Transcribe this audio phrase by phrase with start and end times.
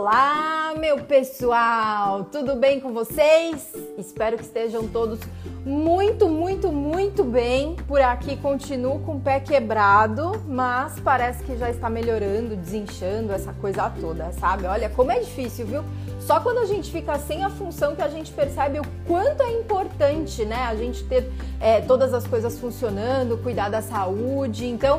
[0.00, 2.24] Olá, meu pessoal!
[2.32, 3.70] Tudo bem com vocês?
[3.98, 5.20] Espero que estejam todos
[5.62, 7.76] muito, muito, muito bem.
[7.86, 13.52] Por aqui continuo com o pé quebrado, mas parece que já está melhorando, desinchando, essa
[13.52, 14.64] coisa toda, sabe?
[14.64, 15.84] Olha como é difícil, viu?
[16.18, 19.52] Só quando a gente fica sem a função que a gente percebe o quanto é
[19.52, 20.62] importante, né?
[20.62, 24.64] A gente ter é, todas as coisas funcionando, cuidar da saúde.
[24.66, 24.98] Então,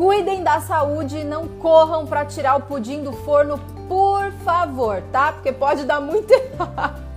[0.00, 3.60] Cuidem da saúde não corram para tirar o pudim do forno,
[4.30, 5.32] por favor, tá?
[5.32, 7.10] Porque pode dar muito errado.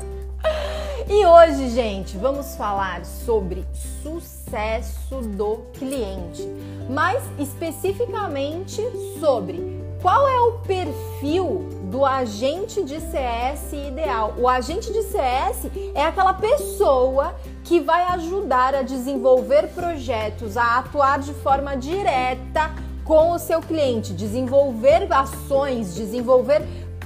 [1.08, 3.66] E hoje, gente, vamos falar sobre
[4.02, 6.42] sucesso do cliente,
[6.90, 8.82] mais especificamente
[9.20, 14.34] sobre qual é o perfil do agente de CS ideal.
[14.38, 21.20] O agente de CS é aquela pessoa que vai ajudar a desenvolver projetos, a atuar
[21.20, 22.72] de forma direta
[23.04, 26.62] com o seu cliente, desenvolver ações, desenvolver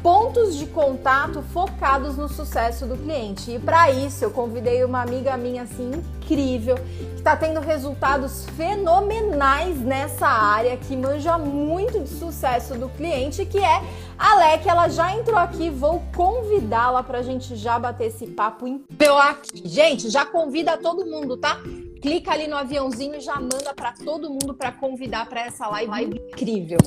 [0.08, 3.52] pontos de contato focados no sucesso do cliente.
[3.52, 9.77] E para isso eu convidei uma amiga minha assim incrível, que está tendo resultados fenomenais
[9.81, 13.81] nessa área, que manja muito de sucesso do cliente, que é
[14.17, 14.69] a Alec.
[14.69, 19.67] Ela já entrou aqui, vou convidá-la para a gente já bater esse papo incrível aqui.
[19.67, 21.59] Gente, já convida todo mundo, tá?
[22.01, 25.89] Clica ali no aviãozinho e já manda para todo mundo para convidar para essa live,
[25.89, 26.77] live incrível.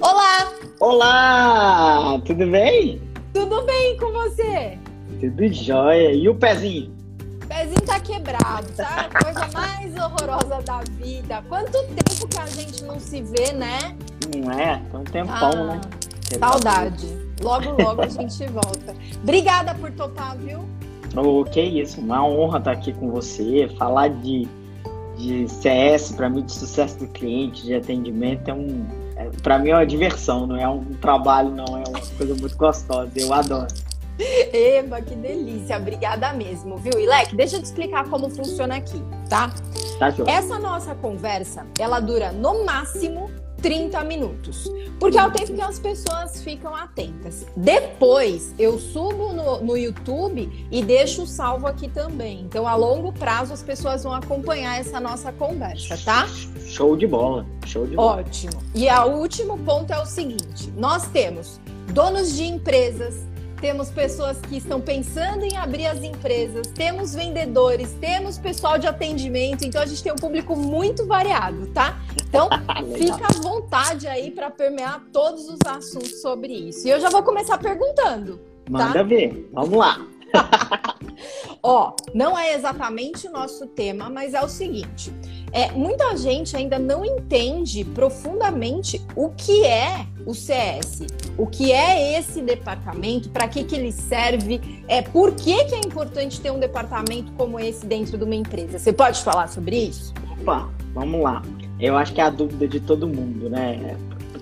[0.00, 0.52] Olá!
[0.80, 2.20] Olá!
[2.24, 3.00] Tudo bem?
[3.32, 4.78] Tudo bem com você?
[5.20, 6.12] Tudo jóia.
[6.12, 6.94] E o pezinho?
[7.42, 9.08] O pezinho tá quebrado, tá?
[9.22, 11.42] Coisa mais horrorosa da vida.
[11.48, 13.96] Quanto tempo que a gente não se vê, né?
[14.36, 14.82] Não é?
[14.90, 15.80] Tem um tempão, ah, né?
[16.38, 17.06] Saudade.
[17.42, 18.94] Logo, logo a gente volta.
[19.22, 20.64] Obrigada por topar, viu?
[21.16, 23.68] Oh, que isso, uma honra estar aqui com você.
[23.78, 24.48] Falar de,
[25.16, 28.86] de CS, para mim, de sucesso do cliente, de atendimento, é um.
[29.16, 32.56] É, para mim é uma diversão, não é um trabalho, não, é uma coisa muito
[32.56, 33.10] gostosa.
[33.16, 33.68] Eu adoro.
[34.18, 36.92] Eba, que delícia, obrigada mesmo, viu?
[36.94, 39.52] Leque, deixa eu te explicar como funciona aqui, tá?
[39.98, 43.28] Tá, Essa nossa conversa, ela dura no máximo
[43.64, 44.70] 30 minutos.
[45.00, 47.46] Porque é o tempo que as pessoas ficam atentas.
[47.56, 52.42] Depois eu subo no, no YouTube e deixo salvo aqui também.
[52.42, 56.28] Então, a longo prazo, as pessoas vão acompanhar essa nossa conversa, tá?
[56.66, 57.46] Show de bola.
[57.64, 58.20] Show de bola.
[58.20, 58.52] Ótimo.
[58.74, 61.58] E o último ponto é o seguinte: nós temos
[61.90, 63.22] donos de empresas
[63.64, 69.64] temos pessoas que estão pensando em abrir as empresas, temos vendedores, temos pessoal de atendimento,
[69.64, 71.98] então a gente tem um público muito variado, tá?
[72.28, 72.50] Então,
[72.94, 76.86] fica à vontade aí para permear todos os assuntos sobre isso.
[76.86, 78.36] E eu já vou começar perguntando.
[78.36, 78.70] Tá?
[78.70, 79.96] Manda ver, vamos lá.
[81.62, 85.10] Ó, não é exatamente o nosso tema, mas é o seguinte:
[85.54, 91.02] é, muita gente ainda não entende profundamente o que é o CS,
[91.38, 95.78] o que é esse departamento, para que, que ele serve, é, por que, que é
[95.78, 98.80] importante ter um departamento como esse dentro de uma empresa.
[98.80, 100.12] Você pode falar sobre isso?
[100.40, 101.40] Opa, vamos lá.
[101.78, 103.96] Eu acho que é a dúvida de todo mundo, né?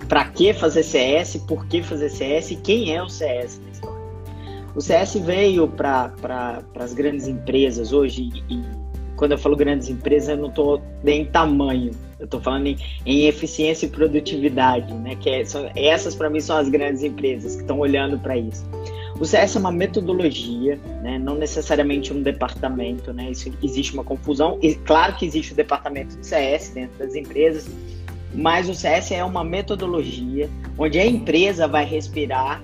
[0.09, 4.03] Para que fazer CS, por que fazer CS e quem é o CS na história?
[4.75, 8.82] O CS veio para pra, as grandes empresas hoje, e,
[9.15, 12.77] quando eu falo grandes empresas, eu não estou nem em tamanho, eu estou falando em,
[13.05, 15.15] em, eficiência e produtividade, né?
[15.15, 18.65] Que é, são, essas para mim são as grandes empresas que estão olhando para isso.
[19.19, 21.19] O CS é uma metodologia, né?
[21.19, 23.29] não necessariamente um departamento, né?
[23.29, 24.57] Isso existe uma confusão.
[24.61, 27.69] E claro que existe o departamento de CS dentro das empresas,
[28.33, 32.63] mas o CS é uma metodologia onde a empresa vai respirar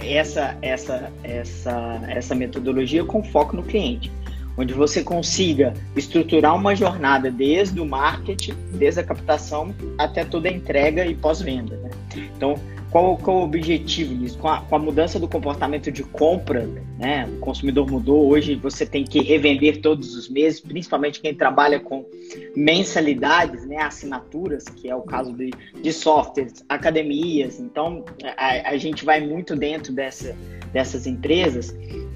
[0.00, 4.10] essa, essa, essa, essa metodologia com foco no cliente,
[4.56, 10.52] onde você consiga estruturar uma jornada desde o marketing, desde a captação até toda a
[10.52, 11.76] entrega e pós-venda.
[11.76, 11.90] Né?
[12.36, 12.58] Então,
[12.94, 14.38] qual, qual o objetivo disso?
[14.38, 16.64] Com a, com a, mudança do comportamento de compra,
[16.96, 17.28] né?
[17.28, 22.06] o consumidor mudou, hoje você tem que revender todos os meses, principalmente quem trabalha com
[22.54, 23.78] mensalidades, né?
[23.78, 25.50] assinaturas, que é o caso de,
[25.82, 28.04] de softwares, academias, então
[28.36, 30.36] a, a gente vai muito dentro dessa,
[30.72, 31.74] dessas empresas,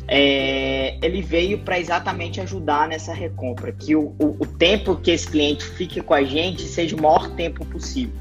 [0.09, 5.29] é, ele veio para exatamente ajudar nessa recompra, que o, o, o tempo que esse
[5.29, 8.15] cliente fique com a gente seja o maior tempo possível.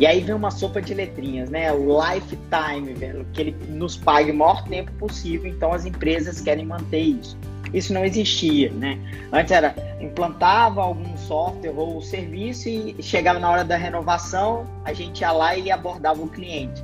[0.00, 1.72] E aí vem uma sopa de letrinhas, né?
[1.72, 6.64] O lifetime, velho, que ele nos pague o maior tempo possível, então as empresas querem
[6.64, 7.36] manter isso.
[7.72, 8.98] Isso não existia, né?
[9.32, 15.20] Antes era implantava algum software ou serviço e chegava na hora da renovação, a gente
[15.20, 16.82] ia lá e abordava o cliente.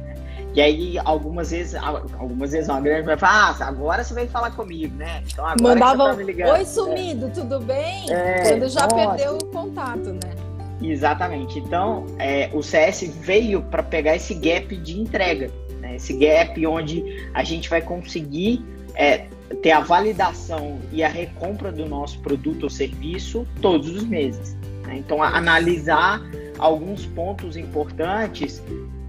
[0.54, 4.52] E aí, algumas vezes, algumas vezes uma grande vai falar, ah, agora você vai falar
[4.52, 5.22] comigo, né?
[5.26, 7.30] Então agora Mandavam, tá oi sumido, é.
[7.30, 8.08] tudo bem?
[8.08, 8.94] É, Quando já nossa.
[8.94, 10.34] perdeu o contato, né?
[10.80, 11.58] Exatamente.
[11.58, 15.50] Então, é, o CS veio para pegar esse gap de entrega.
[15.80, 15.96] Né?
[15.96, 18.64] esse gap onde a gente vai conseguir
[18.94, 19.26] é,
[19.62, 24.56] ter a validação e a recompra do nosso produto ou serviço todos os meses.
[24.86, 24.96] Né?
[24.98, 26.22] Então, analisar
[26.58, 28.62] alguns pontos importantes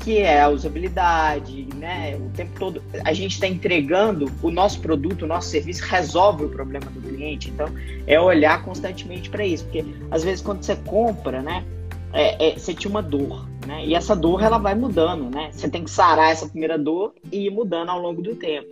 [0.06, 2.16] que é a usabilidade, né?
[2.16, 6.50] O tempo todo a gente está entregando o nosso produto, o nosso serviço resolve o
[6.50, 7.50] problema do cliente.
[7.50, 7.68] Então
[8.06, 11.66] é olhar constantemente para isso, porque às vezes quando você compra, né,
[12.14, 13.84] é, é, você tinha uma dor, né?
[13.84, 15.50] E essa dor ela vai mudando, né?
[15.52, 18.70] Você tem que sarar essa primeira dor e ir mudando ao longo do tempo.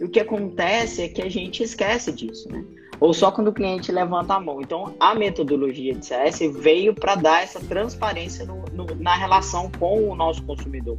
[0.00, 2.64] E o que acontece é que a gente esquece disso, né?
[2.98, 4.60] Ou só quando o cliente levanta a mão.
[4.60, 10.08] Então, a metodologia de CS veio para dar essa transparência no, no, na relação com
[10.08, 10.98] o nosso consumidor.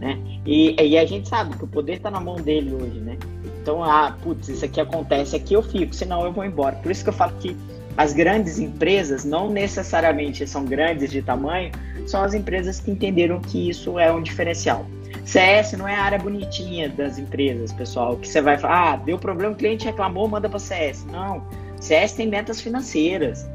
[0.00, 0.18] Né?
[0.44, 3.16] E, e a gente sabe que o poder está na mão dele hoje, né?
[3.62, 6.76] Então, ah, putz, isso aqui acontece, aqui eu fico, senão eu vou embora.
[6.76, 7.56] Por isso que eu falo que
[7.96, 11.70] as grandes empresas, não necessariamente são grandes de tamanho,
[12.06, 14.84] são as empresas que entenderam que isso é um diferencial.
[15.24, 19.18] CS não é a área bonitinha das empresas, pessoal, que você vai falar, ah, deu
[19.18, 21.04] problema, o cliente reclamou, manda para CS.
[21.06, 21.42] Não,
[21.80, 23.48] CS tem metas financeiras.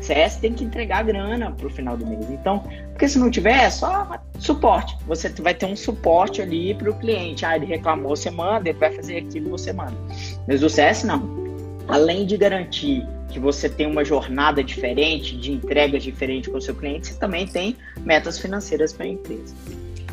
[0.00, 2.30] CS tem que entregar grana para o final do mês.
[2.30, 4.96] Então, porque se não tiver, é só suporte.
[5.06, 7.44] Você vai ter um suporte ali para o cliente.
[7.44, 9.96] Ah, ele reclamou, você manda, ele vai fazer aquilo, você manda.
[10.46, 11.46] Mas o CS não.
[11.88, 16.74] Além de garantir que você tem uma jornada diferente, de entregas diferentes com o seu
[16.74, 19.54] cliente, você também tem metas financeiras para a empresa.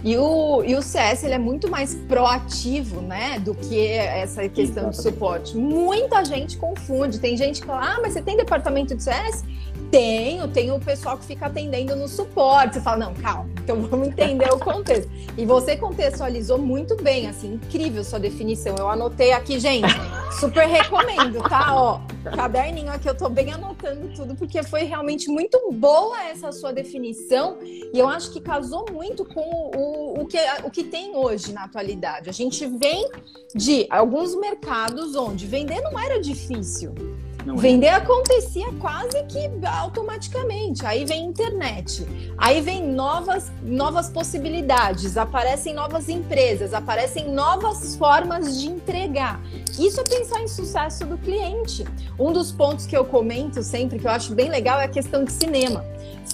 [0.03, 4.89] E o, e o CS ele é muito mais proativo, né, do que essa questão
[4.89, 4.97] Exatamente.
[4.97, 5.57] de suporte.
[5.57, 7.19] Muita gente confunde.
[7.19, 9.45] Tem gente que fala, ah, mas você tem departamento de CS?
[9.94, 12.74] Tenho, tenho o pessoal que fica atendendo no suporte.
[12.74, 15.07] Você fala, não, calma, então vamos entender o contexto.
[15.38, 18.74] E você contextualizou muito bem, assim, incrível sua definição.
[18.75, 19.94] Eu anotei aqui, gente,
[20.40, 21.75] super recomendo, tá?
[21.75, 22.01] Ó,
[22.36, 27.60] caderninho aqui, eu tô bem anotando tudo, porque foi realmente muito boa essa sua definição.
[27.62, 31.66] E eu acho que casou muito com o, o, que, o que tem hoje na
[31.66, 32.31] atualidade.
[32.31, 33.12] A gente vem
[33.54, 36.96] de alguns mercados onde vender não era difícil.
[37.45, 37.57] Não.
[37.57, 37.95] Vender é.
[37.95, 40.86] acontecia quase que automaticamente.
[40.86, 42.07] Aí vem internet,
[42.38, 49.42] aí vem novas, novas possibilidades, aparecem novas empresas, aparecem novas formas de entregar.
[49.78, 51.86] Isso é pensar em sucesso do cliente.
[52.18, 55.24] Um dos pontos que eu comento sempre, que eu acho bem legal, é a questão
[55.24, 55.84] de cinema.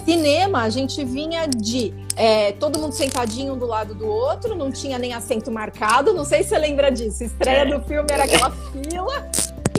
[0.04, 4.70] Cinema, a gente vinha de é, todo mundo sentadinho um do lado do outro, não
[4.70, 6.12] tinha nem assento marcado.
[6.12, 7.24] Não sei se você lembra disso.
[7.24, 7.66] Estreia é.
[7.66, 9.30] do filme era aquela fila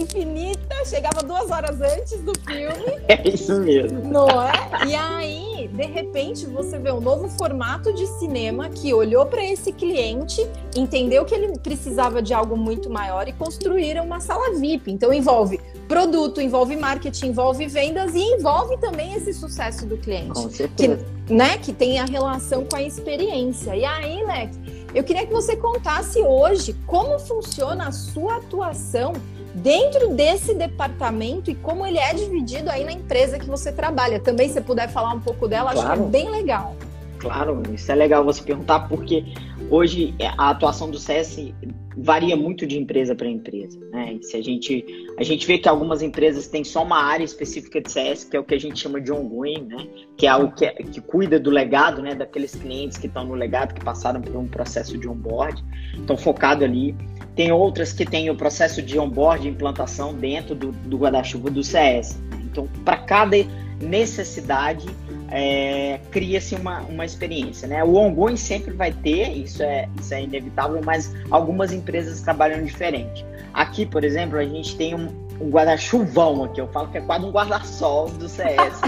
[0.02, 3.02] infinita, chegava duas horas antes do filme.
[3.12, 4.00] É isso mesmo.
[4.06, 4.54] Não é?
[4.88, 9.74] E aí, de repente, você vê um novo formato de cinema que olhou para esse
[9.74, 14.92] cliente, entendeu que ele precisava de algo muito maior e construíram uma sala VIP.
[14.92, 15.60] Então envolve
[15.90, 20.42] produto, envolve marketing, envolve vendas e envolve também esse sucesso do cliente.
[20.42, 21.06] Com certeza.
[21.28, 23.76] Que, né, que tem a relação com a experiência.
[23.76, 24.50] E aí, né,
[24.96, 29.14] eu queria que você contasse hoje como funciona a sua atuação
[29.54, 34.20] dentro desse departamento e como ele é dividido aí na empresa que você trabalha.
[34.20, 35.90] Também, se puder falar um pouco dela, claro.
[35.90, 36.76] acho que é bem legal.
[37.22, 39.24] Claro, isso é legal você perguntar, porque
[39.70, 41.54] hoje é, a atuação do CS
[41.96, 43.80] varia muito de empresa para empresa.
[43.92, 44.18] Né?
[44.24, 44.84] se a gente,
[45.20, 48.40] a gente vê que algumas empresas têm só uma área específica de CS, que é
[48.40, 49.88] o que a gente chama de ongoing, né?
[50.18, 52.16] que é o que, que cuida do legado, né?
[52.16, 56.64] daqueles clientes que estão no legado, que passaram por um processo de onboard, estão focados
[56.64, 56.96] ali.
[57.36, 62.20] Tem outras que têm o processo de onboard, implantação dentro do, do guarda-chuva do CS.
[62.46, 63.38] Então, para cada
[63.80, 64.88] necessidade,
[65.32, 67.68] é, cria-se uma, uma experiência.
[67.68, 67.84] Né?
[67.84, 73.26] O ongoing sempre vai ter, isso é, isso é inevitável, mas algumas empresas trabalham diferente.
[73.54, 75.08] Aqui, por exemplo, a gente tem um,
[75.40, 78.82] um guarda-chuvão aqui, eu falo que é quase um guarda-sol do CS,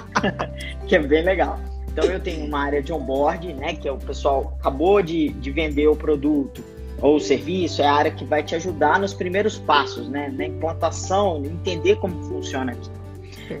[0.86, 1.58] que é bem legal.
[1.90, 5.50] Então eu tenho uma área de onboard, né, que é o pessoal acabou de, de
[5.50, 6.64] vender o produto,
[7.02, 10.32] ou serviço é a área que vai te ajudar nos primeiros passos, né?
[10.32, 12.88] Na implantação, entender como funciona aqui.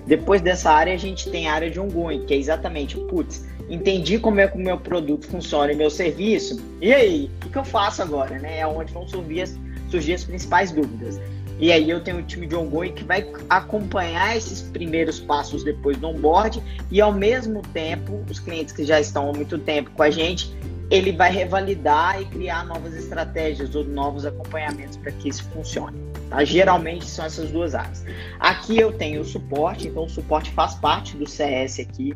[0.06, 4.18] Depois dessa área, a gente tem a área de ongoing, que é exatamente, putz, entendi
[4.18, 7.64] como é que o meu produto funciona e meu serviço, e aí, o que, eu
[7.64, 8.58] faço agora, né?
[8.58, 9.58] É onde vão surgir as,
[9.90, 11.20] surgir as principais dúvidas.
[11.58, 15.96] E aí eu tenho um time de ongoing que vai acompanhar esses primeiros passos depois
[15.96, 16.60] do onboard
[16.90, 20.52] e ao mesmo tempo, os clientes que já estão há muito tempo com a gente,
[20.90, 26.11] ele vai revalidar e criar novas estratégias ou novos acompanhamentos para que isso funcione.
[26.32, 26.42] Tá?
[26.44, 28.04] Geralmente são essas duas áreas.
[28.40, 32.14] Aqui eu tenho o suporte, então o suporte faz parte do CS aqui.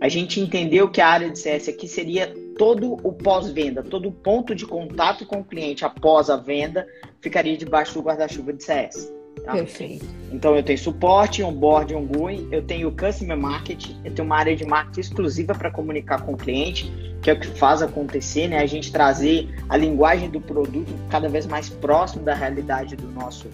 [0.00, 4.12] A gente entendeu que a área de CS aqui seria todo o pós-venda, todo o
[4.12, 6.86] ponto de contato com o cliente após a venda
[7.20, 9.19] ficaria debaixo do guarda-chuva de CS.
[9.44, 9.52] Tá?
[9.52, 10.04] Perfeito.
[10.32, 14.64] Então eu tenho suporte, onboard, ongoing, eu tenho customer marketing, eu tenho uma área de
[14.64, 18.58] marketing exclusiva para comunicar com o cliente, que é o que faz acontecer, né?
[18.58, 23.48] A gente trazer a linguagem do produto cada vez mais próximo da realidade do nosso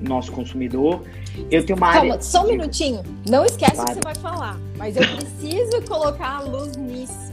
[0.00, 1.04] nosso consumidor.
[1.48, 2.22] Eu tenho uma Calma, área.
[2.22, 3.04] Só um minutinho.
[3.28, 7.32] Não esquece o que você vai falar, mas eu preciso colocar a luz nisso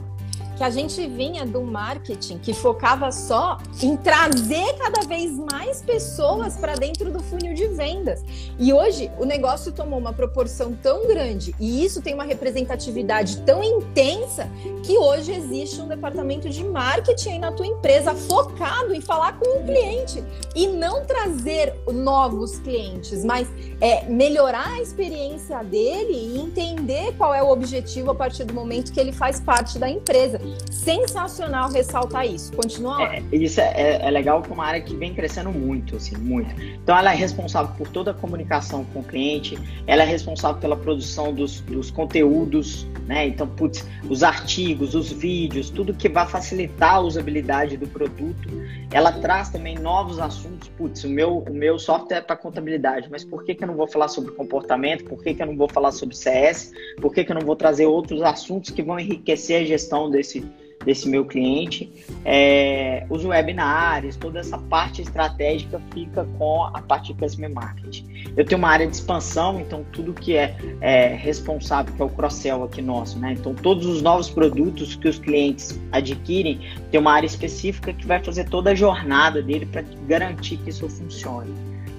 [0.60, 6.58] que a gente vinha do marketing que focava só em trazer cada vez mais pessoas
[6.58, 8.22] para dentro do funil de vendas.
[8.60, 13.64] E hoje o negócio tomou uma proporção tão grande e isso tem uma representatividade tão
[13.64, 14.50] intensa
[14.84, 19.60] que hoje existe um departamento de marketing aí na tua empresa focado em falar com
[19.60, 20.22] o cliente
[20.54, 23.48] e não trazer novos clientes, mas
[23.80, 28.92] é melhorar a experiência dele e entender qual é o objetivo a partir do momento
[28.92, 32.52] que ele faz parte da empresa sensacional ressaltar isso.
[32.54, 33.04] Continua.
[33.04, 36.16] É, isso é, é, é legal que é uma área que vem crescendo muito, assim,
[36.18, 36.50] muito.
[36.62, 40.76] Então ela é responsável por toda a comunicação com o cliente, ela é responsável pela
[40.76, 43.28] produção dos, dos conteúdos, né?
[43.28, 48.50] Então, putz, os artigos, os vídeos, tudo que vai facilitar a usabilidade do produto.
[48.92, 50.59] Ela traz também novos assuntos.
[50.68, 53.76] Putz, o meu, o meu software é para contabilidade, mas por que, que eu não
[53.76, 55.06] vou falar sobre comportamento?
[55.06, 56.72] Por que, que eu não vou falar sobre CS?
[57.02, 60.46] Por que, que eu não vou trazer outros assuntos que vão enriquecer a gestão desse,
[60.86, 61.92] desse meu cliente.
[62.24, 68.32] É, os webinars, toda essa parte estratégica fica com a parte de customer marketing.
[68.36, 72.10] Eu tenho uma área de expansão, então tudo que é, é responsável, que é o
[72.10, 73.34] cross-sell aqui nosso, né?
[73.34, 76.60] Então todos os novos produtos que os clientes adquirem,
[76.92, 80.88] tem uma área específica que vai fazer toda a jornada dele para garantir que isso
[80.90, 81.54] funcione.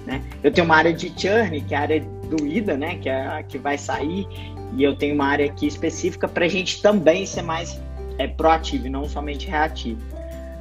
[0.05, 0.23] Né?
[0.43, 2.95] Eu tenho uma área de churn, que é a área do IDA, né?
[2.95, 4.27] Que é a que vai sair,
[4.75, 7.79] e eu tenho uma área aqui específica para a gente também ser mais
[8.17, 10.01] é proativo e não somente reativo.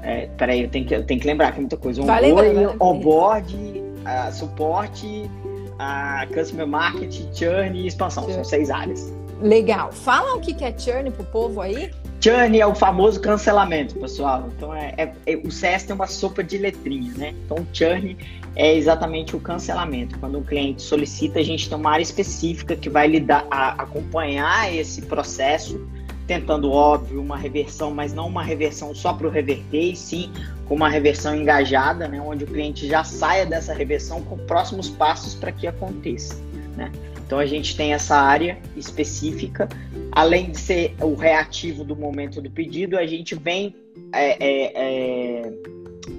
[0.02, 2.02] É, peraí, eu tenho, que, eu tenho que lembrar que é muita coisa.
[2.02, 8.24] Onboard, onboard uh, suporte, uh, customer marketing, churn e expansão.
[8.24, 8.34] Churn.
[8.36, 9.12] São seis áreas.
[9.42, 9.90] Legal.
[9.92, 11.90] Fala o que é churn pro povo aí.
[12.20, 14.48] Churn é o famoso cancelamento, pessoal.
[14.54, 17.34] Então, é, é, é, o CS tem uma sopa de letrinha, né?
[17.44, 18.16] Então, o churn
[18.54, 20.18] é exatamente o cancelamento.
[20.18, 24.74] Quando um cliente solicita, a gente tem uma área específica que vai lidar, a, acompanhar
[24.74, 25.80] esse processo
[26.26, 30.30] tentando, óbvio, uma reversão, mas não uma reversão só para o reverter, e sim
[30.66, 35.34] com uma reversão engajada, né, onde o cliente já saia dessa reversão com próximos passos
[35.34, 36.36] para que aconteça.
[36.76, 36.92] Né?
[37.26, 39.68] Então a gente tem essa área específica,
[40.12, 43.74] além de ser o reativo do momento do pedido, a gente vem
[44.12, 45.52] é, é, é,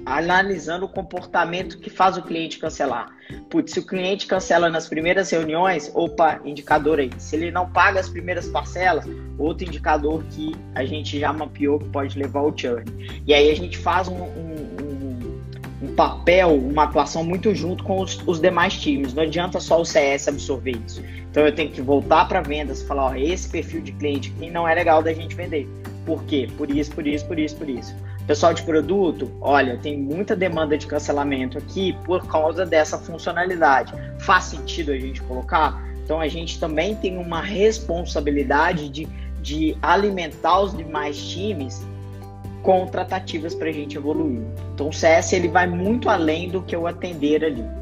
[0.04, 3.10] analisando o comportamento que faz o cliente cancelar.
[3.48, 7.10] Putz, se o cliente cancela nas primeiras reuniões, opa, indicador aí.
[7.18, 9.06] Se ele não paga as primeiras parcelas,
[9.38, 12.84] outro indicador que a gente já mapeou que pode levar ao churn.
[13.26, 18.00] E aí a gente faz um, um, um, um papel, uma atuação muito junto com
[18.00, 19.14] os, os, demais times.
[19.14, 21.02] Não adianta só o CS absorver isso.
[21.30, 24.50] Então eu tenho que voltar para vendas e falar, ó, esse perfil de cliente aqui
[24.50, 25.68] não é legal da gente vender.
[26.04, 26.48] Por quê?
[26.58, 27.94] Por isso, por isso, por isso, por isso.
[28.26, 33.92] Pessoal de produto, olha, tem muita demanda de cancelamento aqui por causa dessa funcionalidade.
[34.20, 35.82] Faz sentido a gente colocar?
[36.04, 39.08] Então a gente também tem uma responsabilidade de,
[39.40, 41.84] de alimentar os demais times
[42.62, 44.42] com tratativas para a gente evoluir.
[44.74, 47.81] Então o CS ele vai muito além do que o atender ali.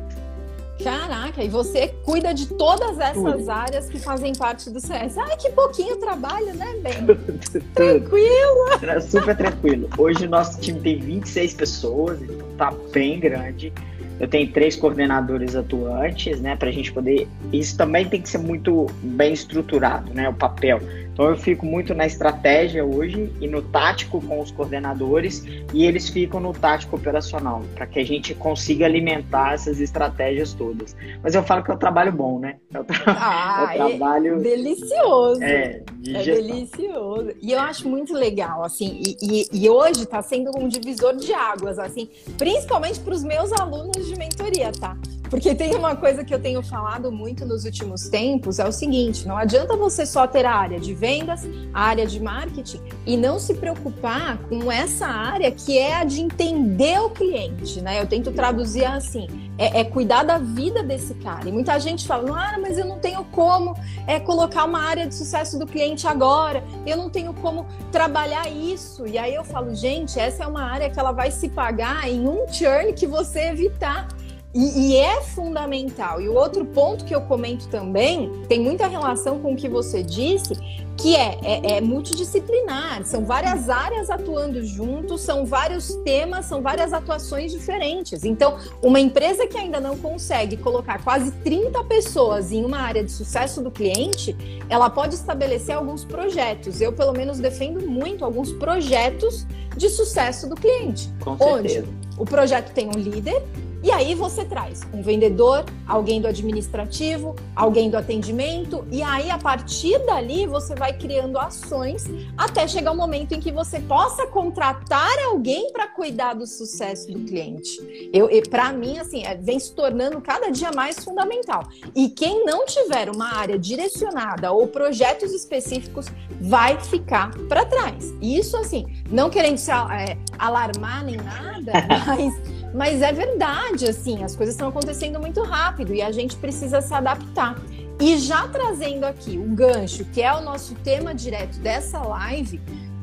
[0.83, 3.51] Caraca, e você cuida de todas essas Tudo.
[3.51, 5.19] áreas que fazem parte do CS.
[5.19, 7.07] Ai, que pouquinho trabalho, né, Ben?
[7.75, 9.01] tranquilo.
[9.03, 9.89] Super tranquilo.
[9.97, 13.73] Hoje o nosso time tem 26 pessoas, então tá bem grande.
[14.19, 17.27] Eu tenho três coordenadores atuantes, né, para a gente poder.
[17.51, 20.79] Isso também tem que ser muito bem estruturado, né, o papel.
[21.13, 26.09] Então eu fico muito na estratégia hoje e no tático com os coordenadores e eles
[26.09, 30.97] ficam no tático operacional, para que a gente consiga alimentar essas estratégias todas.
[31.23, 32.57] Mas eu falo que é um trabalho bom, né?
[32.73, 33.03] É um, tra...
[33.07, 34.37] ah, é um trabalho.
[34.37, 35.43] É delicioso.
[35.43, 37.31] É, de é delicioso.
[37.43, 41.33] E eu acho muito legal, assim, e, e, e hoje está sendo um divisor de
[41.33, 44.97] águas, assim, principalmente para os meus alunos de mentoria, tá?
[45.31, 49.29] Porque tem uma coisa que eu tenho falado muito nos últimos tempos, é o seguinte,
[49.29, 53.39] não adianta você só ter a área de vendas, a área de marketing e não
[53.39, 58.01] se preocupar com essa área que é a de entender o cliente, né?
[58.03, 61.49] Eu tento traduzir assim, é, é cuidar da vida desse cara.
[61.49, 63.77] E muita gente fala, ah, mas eu não tenho como
[64.09, 69.07] é, colocar uma área de sucesso do cliente agora, eu não tenho como trabalhar isso.
[69.07, 72.27] E aí eu falo, gente, essa é uma área que ela vai se pagar em
[72.27, 74.09] um churn que você evitar
[74.53, 76.21] E, e, é fundamental.
[76.21, 80.03] E o outro ponto que eu comento também tem muita relação com o que você
[80.03, 80.55] disse,
[80.97, 83.05] que é, é, é, multidisciplinar.
[83.05, 88.25] São várias áreas atuando juntos, são vários temas, são várias atuações diferentes.
[88.25, 93.13] Então, uma empresa que ainda não consegue colocar quase 30 pessoas em uma área de
[93.13, 94.37] sucesso do cliente,
[94.69, 96.81] ela pode estabelecer alguns projetos.
[96.81, 101.09] Eu, pelo menos, defendo muito alguns projetos de sucesso do cliente.
[101.21, 101.81] Com certeza.
[101.81, 103.43] Onde o projeto tem um líder
[103.83, 109.39] e aí você traz um vendedor, alguém do administrativo, alguém do atendimento, e aí a
[109.39, 112.05] partir dali você vai criando ações
[112.37, 117.11] até chegar o um momento em que você possa contratar alguém para cuidar do sucesso
[117.11, 118.11] do cliente.
[118.13, 121.65] Eu, para mim, assim, é, vem se tornando cada dia mais fundamental.
[121.95, 126.07] E quem não tiver uma área direcionada ou projetos específicos
[126.41, 128.13] vai ficar para trás.
[128.21, 131.73] Isso, assim, não querendo se é, alarmar nem nada,
[132.07, 136.81] mas mas é verdade, assim, as coisas estão acontecendo muito rápido e a gente precisa
[136.81, 137.57] se adaptar.
[138.01, 142.61] E já trazendo aqui o gancho, que é o nosso tema direto dessa live,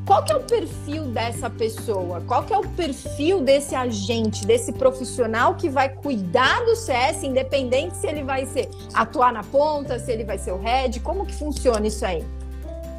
[0.08, 2.22] qual que é o perfil dessa pessoa?
[2.26, 7.98] Qual que é o perfil desse agente, desse profissional que vai cuidar do CS, independente
[7.98, 11.36] se ele vai ser atuar na ponta, se ele vai ser o head, como que
[11.36, 12.24] funciona isso aí?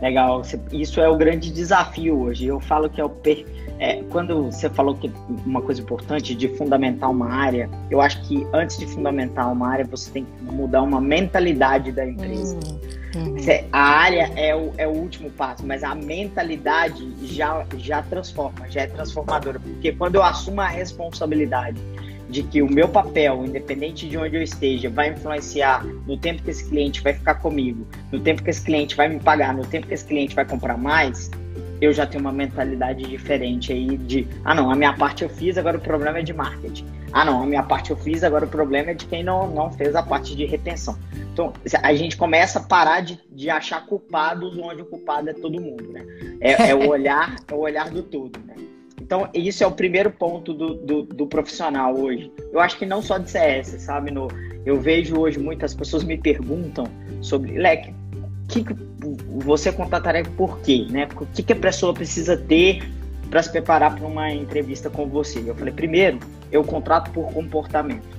[0.03, 2.47] Legal, isso é o grande desafio hoje.
[2.47, 5.11] Eu falo que é o perfil é, quando você falou que
[5.47, 9.85] uma coisa importante de fundamentar uma área, eu acho que antes de fundamentar uma área,
[9.85, 12.59] você tem que mudar uma mentalidade da empresa.
[13.15, 13.37] Uhum.
[13.73, 18.83] A área é o, é o último passo, mas a mentalidade já, já transforma, já
[18.83, 19.61] é transformadora.
[19.61, 21.81] Porque quando eu assumo a responsabilidade
[22.29, 26.51] de que o meu papel, independente de onde eu esteja, vai influenciar no tempo que
[26.51, 29.87] esse cliente vai ficar comigo, no tempo que esse cliente vai me pagar, no tempo
[29.87, 31.31] que esse cliente vai comprar mais,
[31.81, 35.57] eu já tenho uma mentalidade diferente aí de, ah não, a minha parte eu fiz,
[35.57, 36.87] agora o problema é de marketing.
[37.13, 39.71] Ah não, a minha parte eu fiz, agora o problema é de quem não, não
[39.71, 40.99] fez a parte de retenção.
[41.33, 45.61] Então, a gente começa a parar de, de achar culpados onde o culpado é todo
[45.61, 46.05] mundo, né?
[46.41, 48.55] É, é o olhar, é o olhar do todo, né?
[49.01, 52.31] Então, isso é o primeiro ponto do, do, do, profissional hoje.
[52.53, 54.11] Eu acho que não só de CS, sabe?
[54.11, 54.29] No,
[54.67, 56.85] eu vejo hoje muitas pessoas me perguntam
[57.23, 57.95] sobre, Leque,
[58.49, 58.75] que, que
[59.45, 61.07] você contrataria por quê, né?
[61.15, 62.91] O que, que a pessoa precisa ter
[63.31, 65.43] para se preparar para uma entrevista com você?
[65.47, 66.19] Eu falei, primeiro,
[66.51, 68.19] eu contrato por comportamento.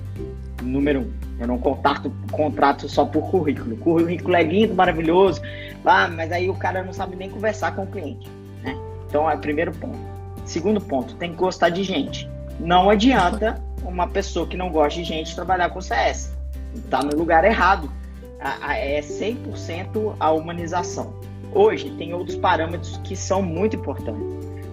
[0.62, 3.74] Número um, eu não contrato, contrato só por currículo.
[3.74, 5.40] O currículo é lindo, maravilhoso,
[5.84, 8.28] ah, mas aí o cara não sabe nem conversar com o cliente,
[8.62, 8.76] né?
[9.08, 9.98] Então, é o primeiro ponto.
[10.44, 12.28] Segundo ponto, tem que gostar de gente.
[12.58, 16.36] Não adianta uma pessoa que não gosta de gente trabalhar com CS.
[16.74, 17.90] Está no lugar errado
[18.40, 21.14] é 100% a humanização.
[21.52, 24.22] Hoje, tem outros parâmetros que são muito importantes,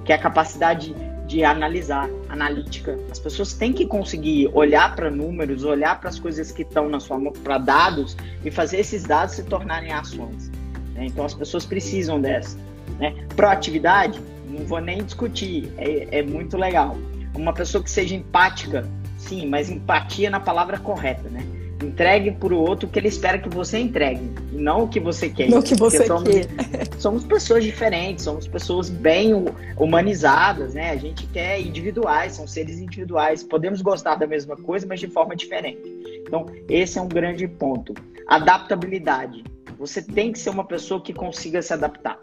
[0.06, 2.98] que é a capacidade de analisar, analítica.
[3.12, 7.00] As pessoas têm que conseguir olhar para números, olhar para as coisas que estão na
[7.00, 10.50] sua mão, para dados, e fazer esses dados se tornarem ações.
[10.94, 11.08] Né?
[11.08, 12.58] Então, as pessoas precisam dessa.
[12.98, 13.14] Né?
[13.36, 16.96] Proatividade, não vou nem discutir, é, é muito legal.
[17.36, 21.46] Uma pessoa que seja empática, sim, mas empatia na palavra correta, né?
[21.84, 25.30] Entregue para o outro o que ele espera que você entregue, não o que você
[25.30, 25.48] quer.
[25.50, 26.48] Não o que você somos, quer.
[26.98, 29.34] somos pessoas diferentes, somos pessoas bem
[29.78, 30.90] humanizadas, né?
[30.90, 33.44] A gente quer individuais, são seres individuais.
[33.44, 35.82] Podemos gostar da mesma coisa, mas de forma diferente.
[36.26, 37.94] Então, esse é um grande ponto.
[38.28, 39.44] Adaptabilidade.
[39.78, 42.18] Você tem que ser uma pessoa que consiga se adaptar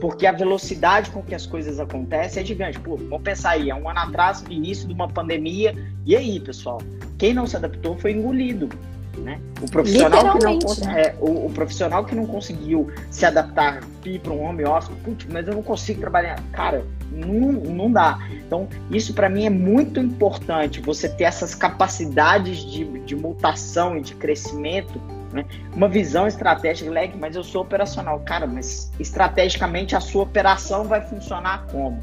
[0.00, 2.78] porque a velocidade com que as coisas acontecem é gigante.
[2.80, 6.80] Pô, vamos pensar aí, há um ano atrás, início de uma pandemia, e aí, pessoal?
[7.18, 8.68] Quem não se adaptou foi engolido.
[9.18, 9.38] Né?
[9.60, 11.02] O, profissional que não, né?
[11.02, 13.80] é, o, o, profissional que não conseguiu se adaptar
[14.22, 16.40] para um home office, putz, mas eu não consigo trabalhar.
[16.52, 18.18] Cara, não, não dá.
[18.32, 24.00] Então, isso para mim é muito importante, você ter essas capacidades de, de mutação e
[24.00, 24.98] de crescimento
[25.32, 25.44] né?
[25.74, 28.20] Uma visão estratégica, leg, mas eu sou operacional.
[28.20, 32.00] Cara, mas estrategicamente a sua operação vai funcionar como?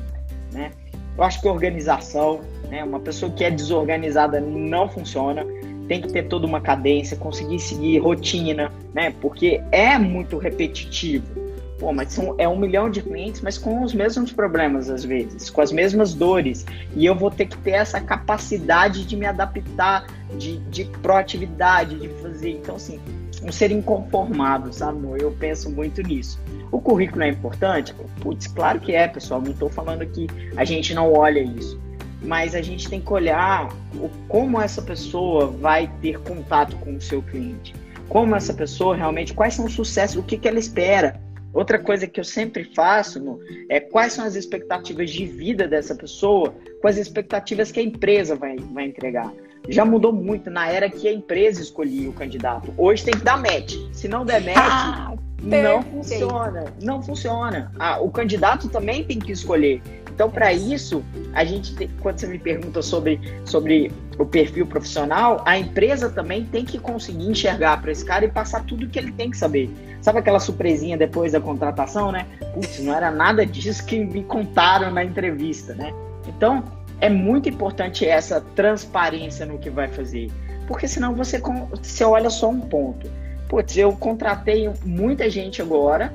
[0.51, 0.71] Né?
[1.17, 2.83] Eu acho que organização, né?
[2.83, 5.45] uma pessoa que é desorganizada não funciona.
[5.87, 9.13] Tem que ter toda uma cadência, conseguir seguir rotina, né?
[9.21, 11.47] Porque é muito repetitivo.
[11.79, 15.49] Pô, mas são, é um milhão de clientes, mas com os mesmos problemas às vezes,
[15.49, 16.65] com as mesmas dores.
[16.95, 22.09] E eu vou ter que ter essa capacidade de me adaptar, de, de proatividade, de
[22.21, 22.49] fazer.
[22.49, 22.99] Então, assim,
[23.43, 24.99] um ser inconformado, sabe?
[25.19, 26.39] Eu penso muito nisso.
[26.71, 27.93] O currículo é importante?
[28.21, 29.41] Putz, claro que é, pessoal.
[29.41, 31.79] Não estou falando que a gente não olha isso.
[32.21, 37.01] Mas a gente tem que olhar o, como essa pessoa vai ter contato com o
[37.01, 37.75] seu cliente.
[38.09, 41.21] Como essa pessoa realmente, quais são os sucessos, o que, que ela espera.
[41.53, 45.95] Outra coisa que eu sempre faço no, é quais são as expectativas de vida dessa
[45.95, 49.31] pessoa, quais as expectativas que a empresa vai, vai entregar.
[49.67, 52.73] Já mudou muito na era que a empresa escolhia o candidato.
[52.77, 53.75] Hoje tem que dar match.
[53.91, 56.65] Se não der match, ah, não funciona.
[56.81, 57.71] Não funciona.
[57.79, 59.81] Ah, o candidato também tem que escolher.
[60.17, 65.43] Então, para isso, a gente tem, quando você me pergunta sobre, sobre o perfil profissional,
[65.45, 69.11] a empresa também tem que conseguir enxergar para esse cara e passar tudo que ele
[69.11, 69.69] tem que saber.
[70.01, 72.25] Sabe aquela surpresinha depois da contratação, né?
[72.55, 75.93] Putz, não era nada disso que me contaram na entrevista, né?
[76.27, 76.63] Então,
[76.99, 80.31] é muito importante essa transparência no que vai fazer,
[80.67, 83.09] porque senão você, você olha só um ponto.
[83.47, 86.13] Putz, eu contratei muita gente agora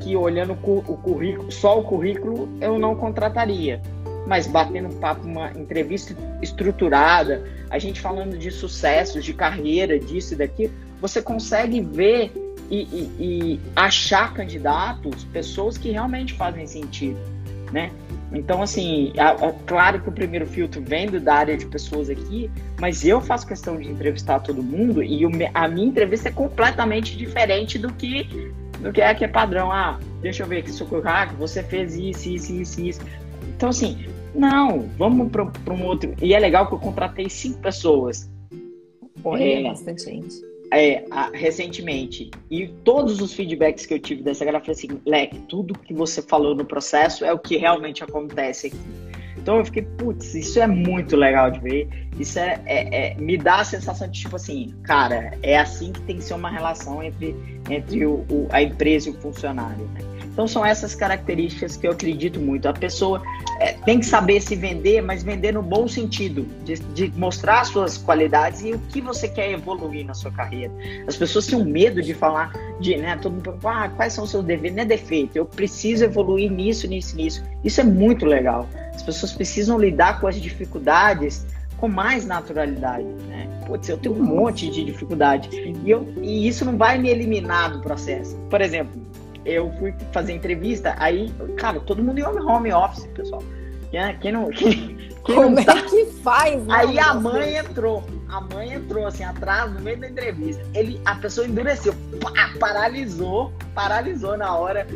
[0.00, 0.56] que olhando o
[0.96, 3.80] currículo, só o currículo, eu não contrataria.
[4.26, 10.34] Mas batendo um papo, uma entrevista estruturada, a gente falando de sucessos, de carreira, disso
[10.34, 12.32] e daquilo, você consegue ver
[12.70, 17.18] e, e, e achar candidatos, pessoas que realmente fazem sentido,
[17.72, 17.90] né?
[18.34, 22.50] Então, assim, é, é claro que o primeiro filtro vem da área de pessoas aqui,
[22.80, 27.16] mas eu faço questão de entrevistar todo mundo e o, a minha entrevista é completamente
[27.16, 29.70] diferente do que do que é que é padrão.
[29.70, 33.00] Ah, deixa eu ver aqui seu currículo, você fez isso, isso, isso, isso.
[33.54, 36.14] Então, assim, não, vamos para um outro.
[36.20, 38.28] E é legal que eu contratei cinco pessoas.
[39.36, 40.51] É, bastante gente.
[40.74, 42.30] É, a, recentemente.
[42.50, 46.22] E todos os feedbacks que eu tive dessa galera foi assim: Leque, tudo que você
[46.22, 49.12] falou no processo é o que realmente acontece aqui.
[49.36, 51.88] Então eu fiquei, putz, isso é muito legal de ver.
[52.18, 56.00] Isso é, é, é, me dá a sensação de tipo assim, cara, é assim que
[56.02, 57.34] tem que ser uma relação entre,
[57.68, 59.84] entre o, o a empresa e o funcionário.
[59.88, 60.11] Né?
[60.32, 62.66] Então são essas características que eu acredito muito.
[62.66, 63.22] A pessoa
[63.60, 67.98] é, tem que saber se vender, mas vender no bom sentido, de, de, mostrar suas
[67.98, 70.72] qualidades e o que você quer evoluir na sua carreira.
[71.06, 74.30] As pessoas têm um medo de falar, de, né, todo mundo, ah, quais são os
[74.30, 74.76] seus defeitos?
[74.76, 77.44] Não é defeito, eu preciso evoluir nisso, nisso, nisso.
[77.62, 78.66] Isso é muito legal.
[78.94, 81.46] As pessoas precisam lidar com as dificuldades
[81.82, 83.48] com mais naturalidade, né?
[83.66, 85.48] Putz, eu tenho um monte de dificuldade
[85.84, 88.36] e, eu, e isso não vai me eliminar do processo.
[88.48, 89.01] Por exemplo,
[89.44, 93.42] eu fui fazer entrevista, aí, cara, todo mundo em home office, pessoal.
[94.20, 95.76] Quem não, quem, quem Como não tá...
[95.76, 96.64] é que faz?
[96.64, 100.62] Né, aí a mãe entrou, a mãe entrou assim atrás, no meio da entrevista.
[100.74, 104.86] Ele, a pessoa endureceu, pá, paralisou, paralisou na hora.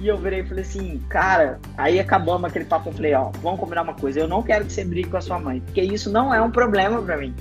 [0.00, 2.90] E eu virei e falei assim, cara, aí acabamos aquele papo.
[2.90, 4.20] Eu falei, ó, vamos combinar uma coisa.
[4.20, 6.50] Eu não quero que você brigue com a sua mãe, porque isso não é um
[6.50, 7.34] problema para mim.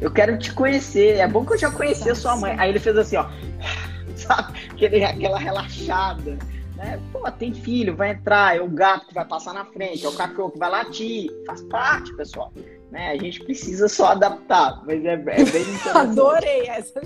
[0.00, 1.16] Eu quero te conhecer.
[1.16, 2.54] É bom que eu já conheci a sua mãe.
[2.58, 3.26] Aí ele fez assim, ó
[4.18, 4.58] sabe?
[4.70, 6.38] Aquele, aquela relaxada.
[6.76, 7.00] Né?
[7.12, 10.16] Pô, tem filho, vai entrar, é o gato que vai passar na frente, é o
[10.16, 11.30] cachorro que vai latir.
[11.46, 12.52] Faz parte, pessoal.
[12.90, 13.10] Né?
[13.10, 15.96] A gente precisa só adaptar, mas é, é bem interessante.
[15.96, 17.00] Adorei essa,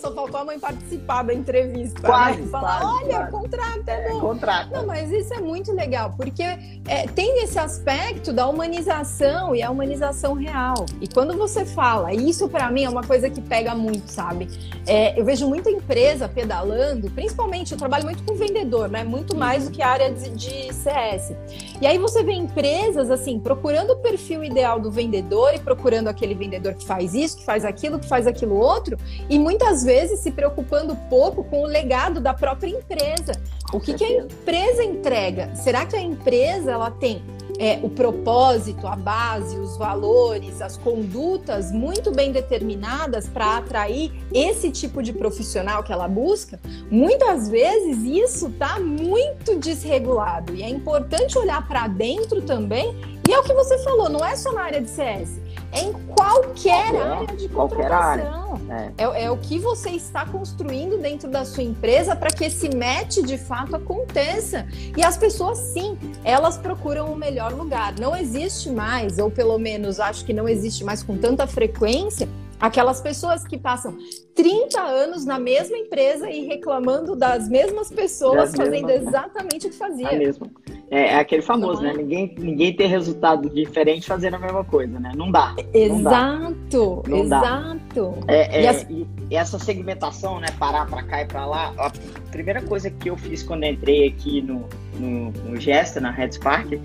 [0.00, 2.00] Só faltou a mãe participar da entrevista.
[2.00, 2.48] Quase, né?
[2.48, 3.30] Falar, quase, olha, quase.
[3.30, 4.78] contrata, é, é contrata.
[4.78, 9.70] Não, mas isso é muito legal, porque é, tem esse aspecto da humanização e a
[9.70, 10.86] humanização real.
[11.00, 14.48] E quando você fala, isso para mim é uma coisa que pega muito, sabe?
[14.86, 19.04] É, eu vejo muita empresa pedalando, principalmente eu trabalho muito com vendedor, né?
[19.04, 21.34] Muito mais do que a área de, de CS.
[21.80, 26.34] E aí você vê empresas assim procurando o perfil ideal do vendedor e procurando aquele
[26.34, 28.96] vendedor que faz isso, que faz aquilo, que faz aquilo outro,
[29.28, 33.32] e muitas vezes se preocupando pouco com o legado da própria empresa.
[33.72, 35.52] O que, que a empresa entrega?
[35.56, 37.20] Será que a empresa ela tem
[37.58, 44.70] é, o propósito, a base, os valores, as condutas muito bem determinadas para atrair esse
[44.70, 51.36] tipo de profissional que ela busca, muitas vezes isso está muito desregulado e é importante
[51.36, 52.94] olhar para dentro também.
[53.28, 55.40] E é o que você falou, não é só na área de CS
[55.72, 58.40] em qualquer, qualquer área de contratação.
[58.52, 58.94] Área.
[58.98, 59.04] É.
[59.04, 59.30] É, é.
[59.30, 63.76] o que você está construindo dentro da sua empresa para que esse match de fato
[63.76, 64.66] aconteça.
[64.96, 67.94] E as pessoas, sim, elas procuram o melhor lugar.
[67.98, 72.28] Não existe mais, ou pelo menos acho que não existe mais com tanta frequência,
[72.60, 73.96] Aquelas pessoas que passam
[74.34, 79.70] 30 anos na mesma empresa e reclamando das mesmas pessoas, das fazendo mesmas, exatamente o
[79.70, 80.08] que fazia.
[80.08, 80.50] É, mesmo.
[80.90, 81.94] É, é aquele famoso, né?
[81.96, 85.12] Ninguém, ninguém tem resultado diferente fazendo a mesma coisa, né?
[85.16, 85.54] Não dá.
[85.72, 87.38] Exato, não dá.
[87.38, 88.14] exato.
[88.28, 88.86] É, é, e, as...
[88.90, 90.48] e, essa segmentação, né?
[90.58, 91.72] Parar para cá e para lá.
[91.78, 91.90] A
[92.30, 94.68] primeira coisa que eu fiz quando entrei aqui no,
[94.98, 96.78] no, no Gesta, na Red Spark,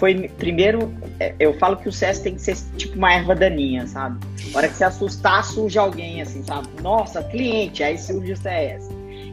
[0.00, 3.86] foi primeiro, é, eu falo que o CS tem que ser tipo uma erva daninha,
[3.86, 4.18] sabe?
[4.50, 6.68] Na hora que você assustar, surge alguém assim, sabe?
[6.82, 8.88] Nossa, cliente, aí surge o CS.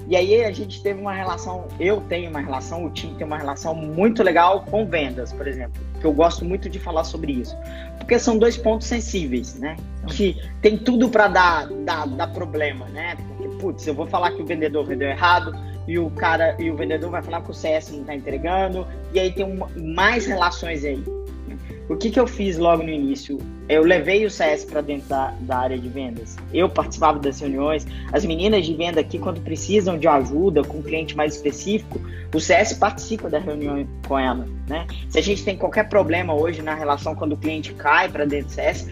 [0.10, 3.38] E aí a gente teve uma relação, eu tenho uma relação, o time tem uma
[3.38, 7.56] relação muito legal com vendas, por exemplo, que eu gosto muito de falar sobre isso.
[7.98, 9.78] Porque são dois pontos sensíveis, né?
[10.08, 13.16] Que tem tudo para dar, dar, dar problema, né?
[13.16, 15.54] Porque, putz, eu vou falar que o vendedor vendeu errado,
[15.88, 19.20] e o cara e o vendedor vai falar que o CS não está entregando, e
[19.20, 21.04] aí tem mais relações aí.
[21.90, 23.38] O que, que eu fiz logo no início?
[23.70, 26.36] Eu levei o CS para dentro da, da área de vendas.
[26.54, 27.88] Eu participava das reuniões.
[28.12, 32.00] As meninas de venda aqui, quando precisam de ajuda com um cliente mais específico,
[32.34, 34.46] o CS participa da reunião com ela.
[34.68, 34.86] Né?
[35.10, 38.48] Se a gente tem qualquer problema hoje na relação quando o cliente cai para dentro
[38.48, 38.90] do CS,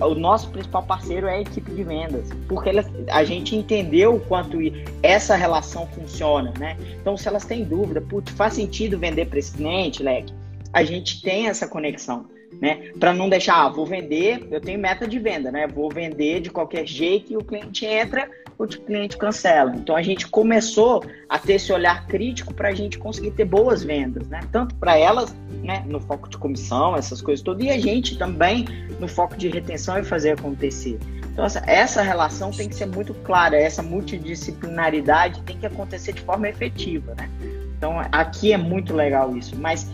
[0.00, 2.70] o nosso principal parceiro é a equipe de vendas, porque
[3.10, 4.58] a gente entendeu o quanto
[5.02, 6.76] essa relação funciona, né?
[7.00, 10.32] Então, se elas têm dúvida, putz, faz sentido vender para esse cliente, Leque?
[10.72, 12.26] A gente tem essa conexão
[12.60, 12.92] né?
[12.98, 15.66] Para não deixar, ah, vou vender, eu tenho meta de venda, né?
[15.66, 19.72] Vou vender de qualquer jeito e o cliente entra, o cliente cancela.
[19.76, 23.84] Então a gente começou a ter esse olhar crítico para a gente conseguir ter boas
[23.84, 24.40] vendas, né?
[24.50, 25.84] Tanto para elas, né?
[25.86, 28.66] No foco de comissão, essas coisas todas, e a gente também
[28.98, 30.98] no foco de retenção e fazer acontecer.
[31.32, 36.22] Então essa, essa relação tem que ser muito clara, essa multidisciplinaridade tem que acontecer de
[36.22, 37.30] forma efetiva, né?
[37.76, 39.88] Então aqui é muito legal isso, mas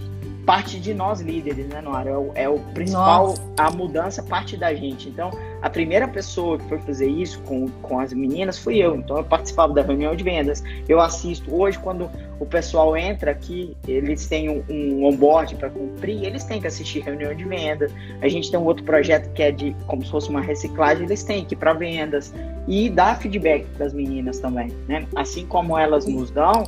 [0.45, 2.11] parte de nós líderes, né, Noara?
[2.11, 3.43] É o, é o principal, Nossa.
[3.59, 5.09] a mudança parte da gente.
[5.09, 5.31] Então,
[5.63, 8.97] a primeira pessoa que foi fazer isso com, com as meninas fui eu.
[8.97, 10.63] Então, eu participava da reunião de vendas.
[10.89, 11.55] Eu assisto.
[11.55, 16.61] Hoje, quando o pessoal entra aqui, eles têm um, um onboard para cumprir, eles têm
[16.61, 17.93] que assistir reunião de vendas.
[18.21, 21.23] A gente tem um outro projeto que é de como se fosse uma reciclagem, eles
[21.23, 22.35] têm que ir para vendas
[22.67, 25.07] e dar feedback para as meninas também, né?
[25.15, 26.67] Assim como elas nos dão,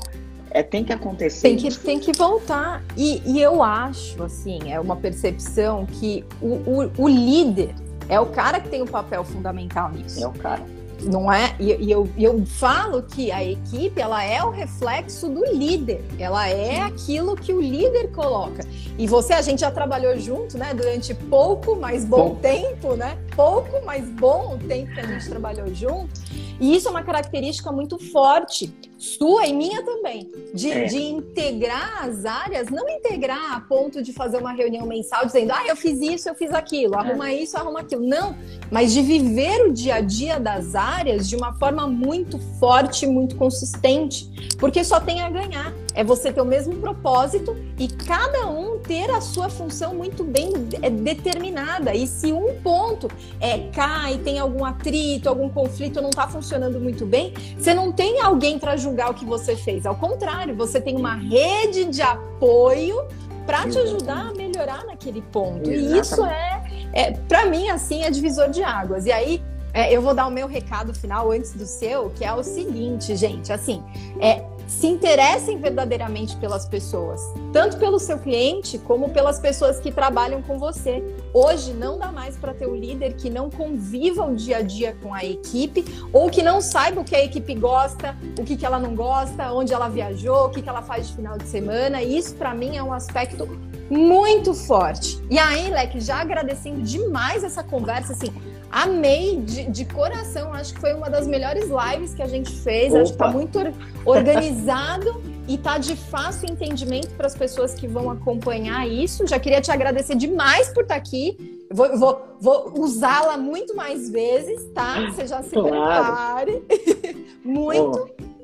[0.56, 1.42] é, tem que acontecer.
[1.42, 2.82] Tem que, tem que voltar.
[2.96, 7.74] E, e eu acho, assim, é uma percepção que o, o, o líder
[8.08, 10.24] é o cara que tem o um papel fundamental nisso.
[10.24, 10.62] É o cara
[11.02, 11.54] não é?
[11.60, 16.48] E, e eu, eu falo que a equipe ela é o reflexo do líder, ela
[16.48, 18.66] é aquilo que o líder coloca.
[18.98, 20.72] E você, a gente já trabalhou junto, né?
[20.72, 22.34] Durante pouco, mas bom, bom.
[22.36, 23.18] tempo, né?
[23.34, 26.10] Pouco, mas bom tempo que a gente trabalhou junto.
[26.58, 30.84] E isso é uma característica muito forte, sua e minha também, de, é.
[30.84, 35.66] de integrar as áreas, não integrar a ponto de fazer uma reunião mensal dizendo, ah,
[35.66, 37.42] eu fiz isso, eu fiz aquilo, arruma é.
[37.42, 38.06] isso, arruma aquilo.
[38.06, 38.34] Não,
[38.70, 43.36] mas de viver o dia a dia das áreas de uma forma muito forte, muito
[43.36, 45.72] consistente, porque só tem a ganhar.
[45.96, 50.52] É você ter o mesmo propósito e cada um ter a sua função muito bem
[50.82, 51.94] é, determinada.
[51.94, 57.06] E se um ponto é cai, tem algum atrito, algum conflito, não está funcionando muito
[57.06, 59.86] bem, você não tem alguém para julgar o que você fez.
[59.86, 63.02] Ao contrário, você tem uma rede de apoio
[63.46, 65.70] para te ajudar a melhorar naquele ponto.
[65.70, 65.96] Exatamente.
[65.96, 69.06] E isso é, é para mim, assim, é divisor de águas.
[69.06, 72.32] E aí, é, eu vou dar o meu recado final antes do seu, que é
[72.32, 73.82] o seguinte, gente, assim,
[74.20, 77.20] é, se interessem verdadeiramente pelas pessoas,
[77.52, 81.02] tanto pelo seu cliente como pelas pessoas que trabalham com você.
[81.32, 84.96] Hoje não dá mais para ter um líder que não conviva o dia a dia
[85.02, 88.66] com a equipe ou que não saiba o que a equipe gosta, o que, que
[88.66, 92.02] ela não gosta, onde ela viajou, o que, que ela faz de final de semana.
[92.02, 93.46] Isso para mim é um aspecto
[93.88, 95.20] muito forte.
[95.30, 98.32] E aí, Leque, já agradecendo demais essa conversa, assim,
[98.70, 102.92] Amei de, de, coração, acho que foi uma das melhores lives que a gente fez.
[102.92, 103.02] Opa.
[103.02, 103.58] Acho que está muito
[104.04, 109.26] organizado e está de fácil entendimento para as pessoas que vão acompanhar isso.
[109.26, 111.64] Já queria te agradecer demais por estar tá aqui.
[111.70, 115.10] Vou, vou, vou usá-la muito mais vezes, tá?
[115.10, 116.62] Você já se claro.
[116.62, 117.26] prepare.
[117.44, 118.10] muito.
[118.20, 118.36] Oh.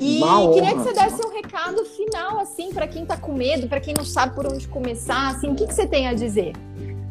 [0.00, 0.20] E
[0.54, 3.94] queria que você desse um recado final, assim, para quem está com medo, para quem
[3.94, 6.52] não sabe por onde começar, assim, o que, que você tem a dizer?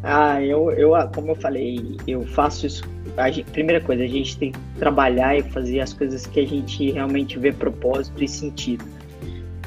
[0.03, 2.83] Ah, eu, eu, como eu falei, eu faço isso.
[3.17, 6.47] A gente, primeira coisa, a gente tem que trabalhar e fazer as coisas que a
[6.47, 8.85] gente realmente vê propósito e sentido.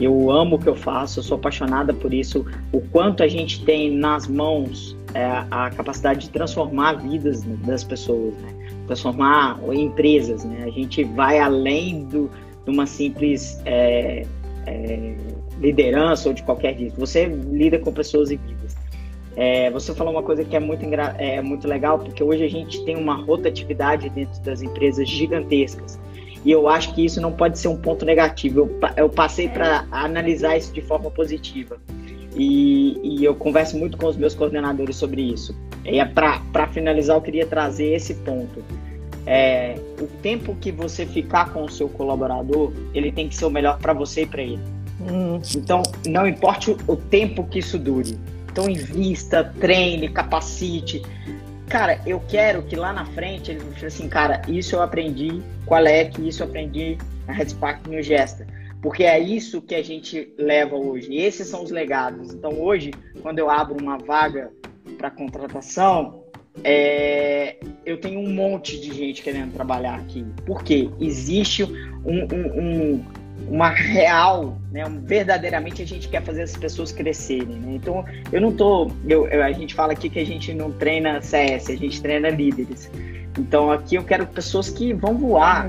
[0.01, 2.47] Eu amo o que eu faço, eu sou apaixonada por isso.
[2.73, 8.35] O quanto a gente tem nas mãos é, a capacidade de transformar vidas das pessoas,
[8.37, 8.55] né?
[8.87, 10.45] transformar empresas.
[10.45, 10.65] Né?
[10.65, 12.31] A gente vai além do,
[12.65, 14.25] de uma simples é,
[14.67, 15.17] é,
[15.61, 16.99] liderança ou de qualquer jeito.
[16.99, 18.60] Você lida com pessoas e vidas.
[19.41, 20.85] É, você falou uma coisa que é muito,
[21.17, 25.99] é muito legal, porque hoje a gente tem uma rotatividade dentro das empresas gigantescas.
[26.45, 28.61] E eu acho que isso não pode ser um ponto negativo.
[28.61, 31.79] Eu, eu passei para analisar isso de forma positiva.
[32.37, 35.57] E, e, eu converso muito com os meus coordenadores sobre isso.
[35.87, 38.63] E é para finalizar, eu queria trazer esse ponto.
[39.27, 43.51] É, o tempo que você ficar com o seu colaborador, ele tem que ser o
[43.51, 44.61] melhor para você e para ele.
[45.01, 45.41] Hum.
[45.57, 48.19] Então, não importa o, o tempo que isso dure
[48.51, 51.03] então invista, treine, capacite.
[51.69, 55.87] Cara, eu quero que lá na frente ele fale assim, cara, isso eu aprendi qual
[55.87, 58.47] é que isso eu aprendi na Redspark no Gesta.
[58.83, 61.15] Porque é isso que a gente leva hoje.
[61.15, 62.33] Esses são os legados.
[62.33, 62.91] Então hoje,
[63.23, 64.51] quando eu abro uma vaga
[64.99, 66.25] para contratação,
[66.65, 70.25] é, eu tenho um monte de gente querendo trabalhar aqui.
[70.47, 73.05] Porque existe um, um, um
[73.49, 74.87] uma real, né?
[74.87, 77.75] Um, verdadeiramente a gente quer fazer as pessoas crescerem, né?
[77.75, 81.21] Então, eu não tô, eu, eu, a gente fala aqui que a gente não treina
[81.21, 82.91] CS, a gente treina líderes.
[83.39, 85.69] Então, aqui eu quero pessoas que vão voar,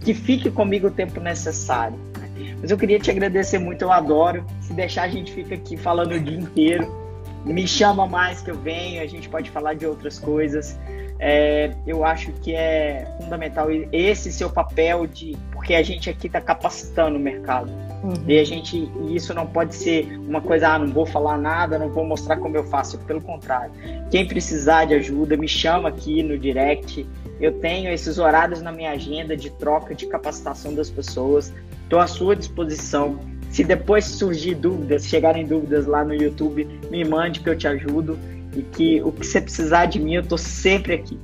[0.00, 1.96] que fiquem comigo o tempo necessário.
[2.18, 2.56] Né?
[2.60, 4.44] Mas eu queria te agradecer muito, eu adoro.
[4.60, 7.08] Se deixar, a gente fica aqui falando o dia inteiro.
[7.44, 10.78] Me chama mais que eu venho, a gente pode falar de outras coisas.
[11.20, 16.40] É, eu acho que é fundamental esse seu papel de porque a gente aqui está
[16.40, 17.70] capacitando o mercado.
[18.02, 18.14] Uhum.
[18.28, 21.80] e a gente e isso não pode ser uma coisa ah não vou falar nada
[21.80, 23.72] não vou mostrar como eu faço pelo contrário.
[24.10, 27.04] Quem precisar de ajuda me chama aqui no direct.
[27.40, 31.52] Eu tenho esses horários na minha agenda de troca de capacitação das pessoas.
[31.82, 33.18] Estou à sua disposição.
[33.50, 38.18] Se depois surgir dúvidas chegarem dúvidas lá no YouTube me mande que eu te ajudo
[38.54, 41.18] e que o que você precisar de mim, eu tô sempre aqui.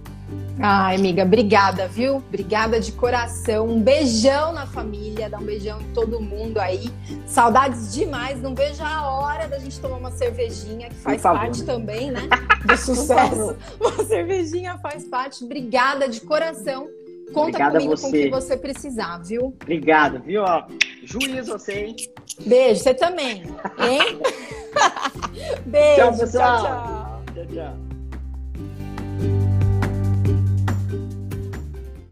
[0.60, 2.16] Ai, amiga, obrigada, viu?
[2.16, 3.68] Obrigada de coração.
[3.68, 6.90] Um beijão na família, dá um beijão em todo mundo aí.
[7.26, 8.40] Saudades demais.
[8.40, 12.22] Não vejo a hora da gente tomar uma cervejinha, que faz parte também, né?
[12.64, 13.56] Do sucesso.
[13.80, 15.44] uma cervejinha faz parte.
[15.44, 16.88] Obrigada de coração.
[17.32, 19.56] Conta Obrigada comigo com o que você precisar, viu?
[19.60, 20.44] Obrigado, viu?
[21.02, 21.96] Juiz você, hein?
[22.46, 23.42] Beijo, você também,
[23.78, 24.20] hein?
[25.66, 26.62] Beijo, tchau, pessoal.
[26.62, 26.86] tchau.
[26.86, 27.03] tchau.
[27.34, 27.93] Tchau, tchau.